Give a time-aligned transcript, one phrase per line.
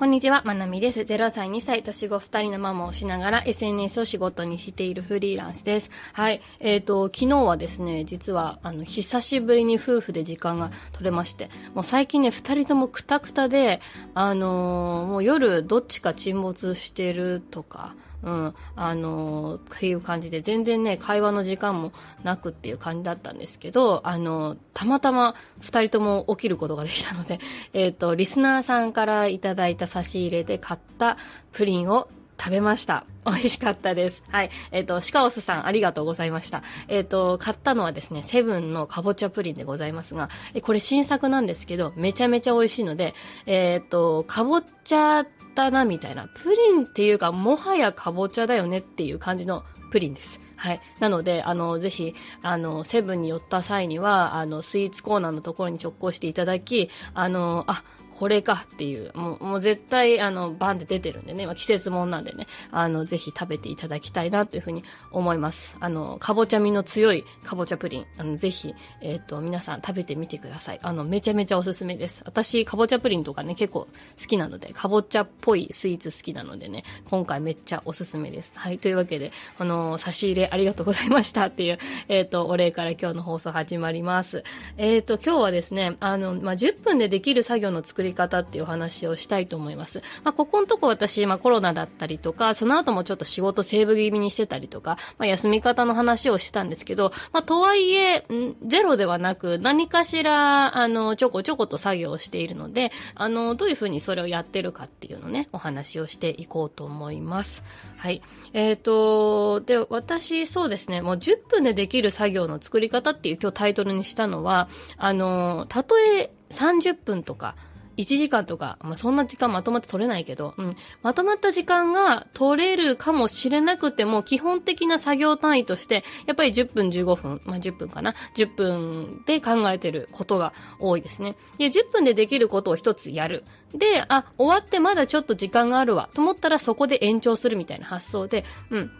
[0.00, 1.00] こんにちは、まなみです。
[1.00, 5.90] 0歳、2歳、年後2人のママをしながら SNS を仕事にしているフリーランスです。
[6.14, 6.40] はい。
[6.58, 13.82] えっ、ー、と、昨日はですね、実は、あの、久しぶりに夫婦で時間が取れまして、もう最近ね、2人ともくたくたで、
[14.14, 21.92] あのー、もう夜どっちか沈没してるとか、うん、あのー、っていう感じで、全然ね、会話の時間も
[22.22, 27.38] なくっていう感じだったんですけど、あのー、たまたま二人とも起きることができたので、
[27.72, 31.16] えっ、ー、と、リスナーさんからいただいた差し入れで買った
[31.52, 33.04] プリンを食べました。
[33.26, 34.24] 美味しかったです。
[34.30, 34.50] はい。
[34.72, 36.62] えっ、ー、と、シカオスさん、ありがとうございました。
[36.88, 40.30] えっ、ー、と、買ったのはですね、セブンのかぼちゃプリンでございますが、
[40.62, 46.28] これ新作なんですけど、めちゃめちゃ美味しいので、えっ、ー、と、かぼちゃだな、みたいな。
[46.28, 50.40] プリンっていうか、もはやかぼちゃだよねっていう感じのプリンです。
[50.56, 50.80] はい。
[50.98, 57.82] なので、あの、ぜひ、あの、セブンに寄った際には、あの、スイーツコーナーのところに直行していただき、あの、あ、
[58.20, 65.78] これかっていう、もう、もう絶対、あの、バンって出てるんでね、まあ、季節もんなんでね、あの、ぜひ食べていただきたいなというふうに思います。
[65.80, 70.80] あの、かぼちゃ味の強いかぼちゃプリン、あの、ぜひ、えっ、ー、と、皆さん食べてみてください。
[70.82, 72.20] あの、めちゃめちゃおすすめです。
[72.26, 73.88] 私、かぼちゃプリンとかね、結構
[74.20, 78.52] 好きなので、かぼちゃっぽいスイーツ好きなのでね、今回めっちゃおすすめです。
[78.54, 81.78] はい、というわけで、あの、差し入れありがとうございましたっていう、
[82.08, 84.44] えっ、ー、と、お礼から今日の放送始まります。
[84.76, 90.02] えっ、ー、と、今日はですね、あの、まあ、10分でできる作業の作り方っていうお話話をしたいと思います。
[90.24, 98.26] まあ、ここのとこ私、まあ、コロナだったりとか、その後もちょっと仕事セーブ気味にしてたりとか、まあ、休み方の話をしてたんですけど、まあ、とはいえ、
[98.66, 107.62] ゼロではなく、何かしら、あの、ちょこちょこと作業をしているので、あの、どういうふうにそれをやってるかっていうのね、お話をしていこうと思います。
[107.96, 108.22] はい。
[108.52, 117.54] えっ、ー、と、で、私、そうですね、もう10分でできる作業の作り方っていう今日タイトルにしたのは、あの、たとえ30分とか、
[118.00, 131.36] 1時間とか、まあ、そんな時間まとまって取れないけど、うん、まとまった時間が取れるかもしれなくても、基本的な作業単位として、やっぱり10分15分、まあ、10分かな、10分で考えてることが多いですね。
[131.58, 133.44] で、10分でできることを一つやる。
[133.74, 138.90] で、あ、終わってまだちょっと時間があるわ、と思ったらそこで延長するみたいな発想で、うん。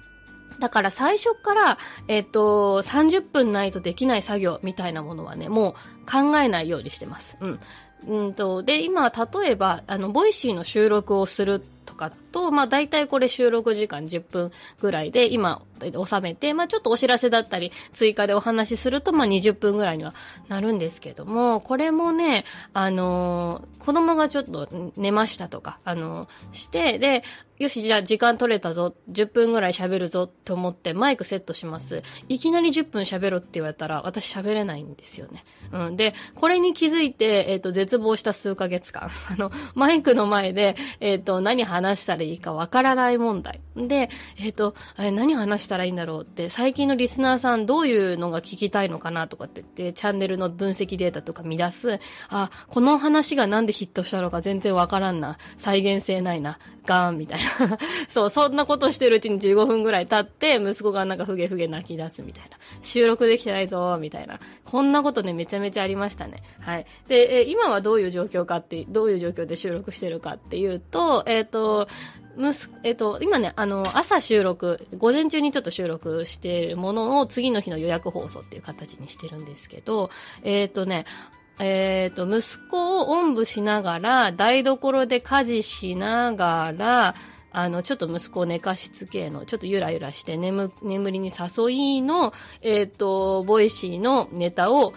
[0.61, 5.75] だから最初から、えっ、と、30分ないとできない作業みたいなものはね、もう
[6.11, 7.39] 考えないようにしてます。
[7.41, 7.61] うん。
[8.07, 20.15] うんと、で、今、例えば、あの、 Voicy の収録をするとかと、まあ、大体これ収録時間10分ぐらいで、今、収めて、まあ、ちょっとお知らせだったり、追加でお話しすると、まあ、20分ぐらいには
[20.49, 27.23] なるんですけども、これもね、あのー、子供がちょっと寝ましたとか、あのー、して、で、
[27.61, 32.03] よし、じゃあ時間取れたぞ、10分ぐらい喋るぞって思ってマイクセットします。
[32.27, 35.45] いきなり10分喋ろって言われたら、私喋れないんですよね。
[35.71, 35.97] うん。
[35.97, 39.11] で、これに気づいて、えっ、ー、と、絶望した数ヶ月間。
[39.31, 43.61] あの、マイクの前で、えっ、ー、と、何話したらいいかわからない問題。
[43.77, 44.09] で、
[44.39, 51.99] えっ、ー、と、何話したらいいんだろうって、最近のリスナーさんどういうのが聞きたいのかなとかって言って、チャンネルの分析データとか見出す。
[52.29, 55.39] あ、この話がなんでヒットしたのか全然わからんな。
[55.57, 56.59] 再現性ないな。
[56.87, 57.79] ガーンみたいな。
[58.09, 62.57] そう、そんなことしてるうちに15分ぐらい経って、息子がなんかふげふげ泣き出すみたいな。
[62.83, 64.41] 収録できてないぞ、みたいな。
[64.65, 66.43] こんなことね、めちゃめちゃありましたね。
[66.61, 66.87] はい。
[67.09, 71.89] で、今はどういう状況かって、どういう状況で収録してるかっていうと、えっ、ー、と、
[72.37, 80.11] 息えっ、と、今ね、あの、朝収録、午前中にちょっと収録しているものを次の日の予約放送っていう形にしてるんですけど、
[80.43, 81.05] えっ、とね、
[81.59, 87.15] えっ、と、息子をおんぶしながら、台所で家事しながら、
[87.53, 94.95] あの、ちょっと息子を寝かしつけの、ちょっとゆらゆらして眠、眠りに誘いの、えっ、ー、と、 Voicy のネタを、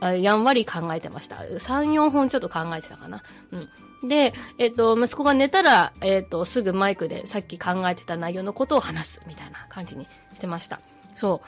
[0.00, 1.36] やんわり考えてました。
[1.36, 3.22] 3、4本ちょっと考えてたかな。
[3.52, 3.68] うん。
[4.08, 10.80] で、えっ、と、息子が寝たら、えっ、と、すぐマイクでさっき考えてた内容のことを話す、みたいな感じにしてました。
[11.16, 11.40] そ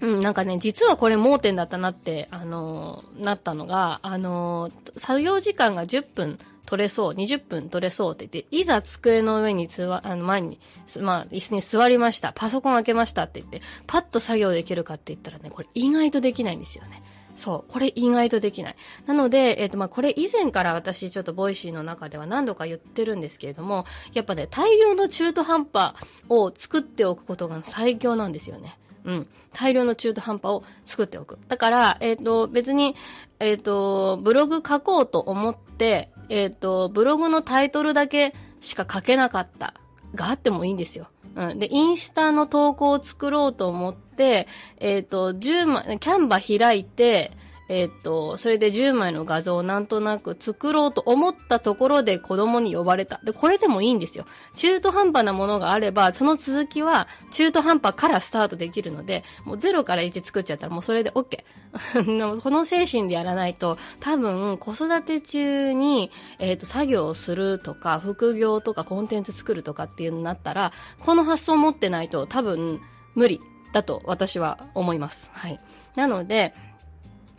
[0.00, 0.06] う。
[0.06, 10.60] うん、なんかね、実はこれ盲点だったなって、あのー、なったのが、あのー、作業時間が10分取れそう、20分取れそうって言って、いざ机の上に座、あの前に、
[11.00, 17.02] まあ、椅子に座りました、パソコン開けましたって言って、パッと作業できるかって言ったらね、これ意外とできないんですよね。
[17.36, 17.72] そう。
[17.72, 18.76] これ意外とできない。
[19.06, 23.84] なので、えっ、ー、と、まあ、これ以前から私ちょっと Voicy の中では何度か言ってるんですけれども、
[24.14, 25.94] やっぱね、大量の中途半端
[26.28, 28.76] を作っておくことが最強なんですよね。
[29.04, 29.26] うん。
[29.52, 31.38] 大量の中途半端を作っておく。
[31.48, 32.96] だから、えっ、ー、と、別に、
[33.38, 39.74] えっ、ー、と、ブログ書こうと思って、えっ、と、ブログのタイトルだけしか書けなかった
[40.14, 41.08] があってもいいんですよ。
[41.36, 41.58] うん。
[41.58, 44.48] で、インスタの投稿を作ろうと思って、
[44.78, 47.32] えっ、ー、と、10万、キャンバ開いて、
[47.68, 53.20] え、っと、それで10枚の画像をなんとなく作ろうと思ったところで子供に呼ばれた。
[53.24, 54.24] で、これでもいいんですよ。
[54.54, 61.44] 中途半端なものがあれば、その続きは中途半端からスタートできるので、もう0から1作っちゃったらもうそれで OK。
[62.40, 72.80] この精神でやらないと、多分子育て中に、え、っと、作業をするとか、副業とかコンテンツ作るとかっていうのになったら、この発想を持ってないと多分
[73.14, 73.40] 無理
[73.72, 75.30] だと私は思います。
[75.34, 75.60] はい。
[75.96, 76.54] なので、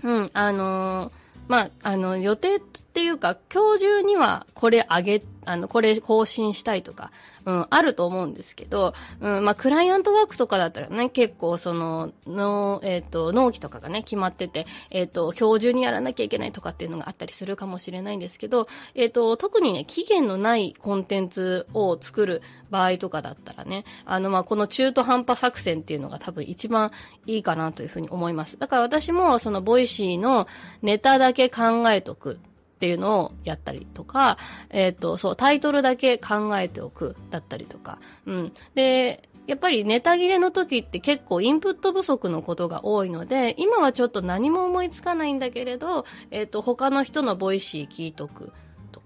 [0.03, 1.11] うん、あのー、
[1.47, 2.59] まあ、あの、予定
[2.97, 7.11] っていうか、今日中にはこれあげ、あの、これ更新したいとか、
[7.45, 22.41] うん、あると思うんですけど、うん、まあ、クライアントワークとかだったらね、結構その、の、えっ、ー、と、納期とかがね、決まってて、えっ、ー、と、今日中にやらなきゃいけないとかっていうのがあったりするかもしれないんですけど、えっ、ー、と、特にね、期限のないコンテンツを作る
[22.71, 26.91] 場合とかだったらね、あの、まあ、この中途半端作戦っていうのが多分一番
[27.27, 28.57] いいかなというふうに思います。
[28.57, 30.47] だから私も、その、 Voicy の
[30.81, 32.39] ネタだけ考えとく
[32.77, 34.37] っていうのをやったりとか、
[34.69, 37.97] えっ、ー、と、そう、タイトルだけ考えておくだったりとか、
[38.27, 38.53] うん。
[38.75, 48.53] で、やっぱりネタ切れの時って結構インプット不足のことが多いので、今はちょっと何も思いつかないんだけれど、えっ、ー、と、他の人の Voicy 聞いとく。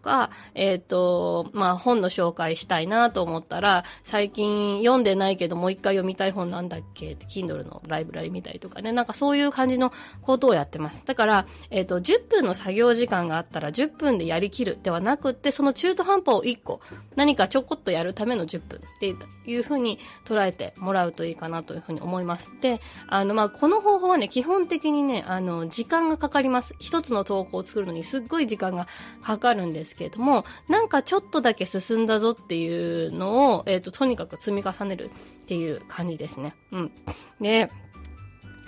[0.02, 7.12] か、えっ、ー、と、まあ、本の紹介したいなと思ったら、最近読んでないけどもう一回読みたい本なんだっけ？
[7.12, 11.06] って、Kindle のライブラリ見たりとかね、なんかそういう感じのことをやってます。
[11.06, 16.82] だから、えっ、ー、と、10分の作業時間があったら10分でやりきるではなくって、その中途半端を1個、
[17.16, 19.16] 何かちょこっとやるための10分って
[19.46, 22.52] いうふうに捉えてもらうといいかなというふうに思います。
[22.62, 26.76] で、あの、まあ、この方法はね、基本的にね、あの、時間がかかります。
[26.80, 28.88] 一つの投稿を作るのにすっごい時間が
[29.22, 35.10] かかるんですですけれども、なんかちょっとだけ進んだぞっていうのを、えっ、ー、と、とにかく積み重ねるっ
[35.46, 36.56] ていう感じですね。
[36.72, 36.92] うん。
[37.40, 37.70] で、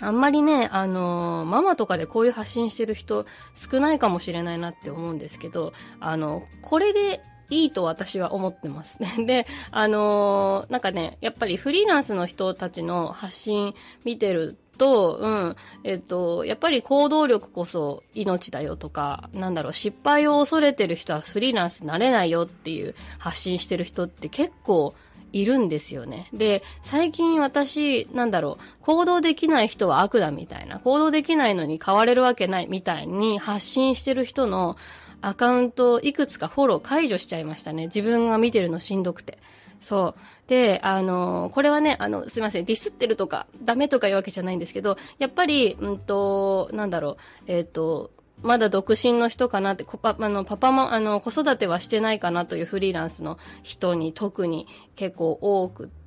[0.01, 3.25] あんまりね、あのー、ママとかでこういう発信してる人
[3.55, 5.71] 少ないかもしれないなって思うんですけど、
[6.01, 9.13] あの、これでいいと私は思ってますね。
[9.25, 24.93] で、あのー、なんかね、やっぱりフリーランスの人たちの発信見てると、うん、えっと、やっぱり行動力こそ命だよとか、なんだろう、失敗を恐れてる人はフリーランスになれないよっていう発信してる人って結構
[25.33, 26.27] いるんですよね。
[26.31, 34.77] で、最近私、なんだろう、行動できない人は悪だみたいな、行動できないのに変われるわけないみたいに発信してる人の
[35.21, 37.85] アカウントいくつかフォロー解除しちゃいましたね。
[37.85, 39.37] 自分が見てるのしんどくて。
[39.83, 40.49] そう。
[40.49, 56.02] で、あの、これはね、あの、すいません、ディスってるとか、ダメとかいうわけじゃないんですけど、やっぱり、うんと、なんだろう、えっ、ー、と、まだ独身の人かなって、パあのパパも、あの、子育てはしてないかなというフリーランスの人に特に結構多くて、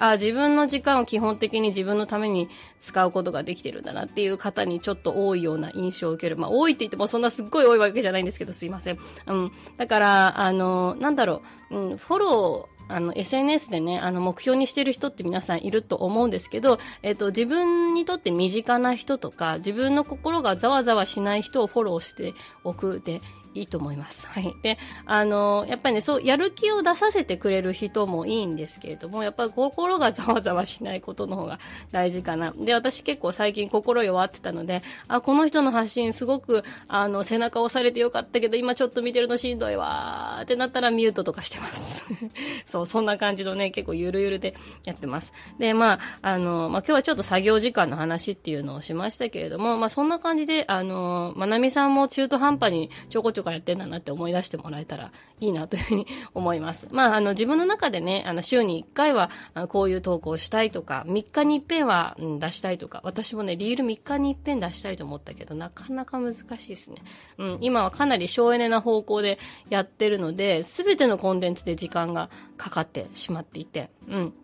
[0.00, 2.48] あ、自分の時間を基本的に自分のために
[2.80, 6.36] 使うことができてるんだなっていう方にちょっと多いような印象を受ける。
[6.36, 8.98] まあ、多いって言ってもそんなすっごい多いわけじゃないんですけど、すいません。
[9.26, 9.52] うん。
[9.76, 22.34] だから、あの、なんだろう、うん、フォロー、あの、SNS でね、あの、目標にしてる人って皆さんいると思うんですけど、えっ、と、自分にとって身近な人とか、自分の心がざわざわしない人をフォローして
[22.64, 23.20] おくで
[23.54, 24.28] いいと思います。
[24.28, 24.54] はい。
[24.62, 31.58] で、あの、やっぱりね、そう、やる気を出させてくれる人もいいんですけれども、やっぱ心がざわざわしないことの方が
[31.90, 32.52] 大事かな。
[32.52, 42.04] で、私結構最近心弱ってたので、あ、この人の発信すごく、あの、背中押されてよかったけど、今ちょっと見てるのしんどいわーってなったらミュートとかしてます。
[42.66, 44.54] そう、そんな感じのね、結構ゆるゆるで
[44.84, 45.32] やってます。
[45.58, 56.88] で、まあ、あの、まあ今日はちょっと作業時間の話っていうのをしましたけれども、まあそんな感じで、あの、まなみさんも中途半端にちょこちょことかやってんだなって思い出してもらえたらいいなというふうに思います。
[56.92, 59.30] まあ、あの、自分の中でね、あの、週に1回は、
[59.68, 66.96] こういう投稿したいとか、3日に一遍は、うん、出したいとか、私もね、リール3日に一遍出したいと思ったけど、なかなか難しいですね。
[67.38, 69.38] うん、今はかなり省エネな方向で
[69.70, 72.28] やってるので、すべてのコンテンツで時間が
[72.58, 74.34] かかってしまっていて、うん。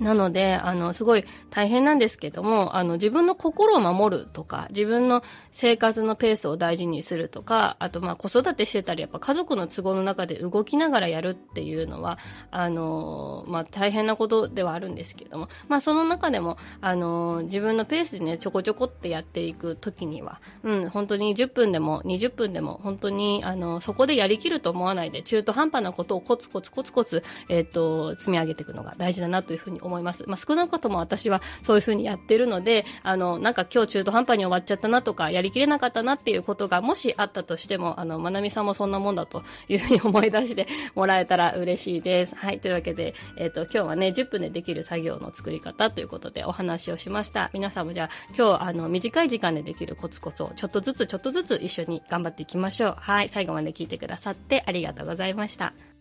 [0.00, 12.18] なので、あの、すごい大変なんですけども、あの、自分の心を守るとか、自分の生活のペースを大事にするとか、あと、まあ、子育てしてたり、やっぱ家族の都合の中で動きながらやるっていうのは、
[12.50, 30.24] あの、まあ、大変なことではあるんですけども、まあ、その中でも、あの、自分のペースでね、ちょこちょこってやっていくときには、うん、本当に10分でも20分でも、本当に、あの、そこでやりきると思わないで、中途半端なことをコツコツコツコツ、えっ、ー、と、積み上げていくのが大事だなというふうに思います。
[30.26, 42.36] まあ、少なくとも私はそういうふうにやってるので、あの、なんか今日中途半端に終わっちゃったなとか、やりきれなかったなっていうことがもしあったとしても、あの、まなみさんもそんなもんだというふうに思い出して もらえたら嬉しいです。
[42.36, 42.60] はい。
[42.60, 47.50] というわけで、えっ、ー、と、今日はね、10分でできる作業の作り方ということでお話をしました。
[47.52, 52.96] 皆さんもじゃあ、今日、あの、短い時間でできるコツコツをちょっとずつちょっとずつ一緒に頑張っていきましょう。
[52.98, 53.28] はい。
[53.28, 55.91] 最後まで聞いてくださってありがとうございました。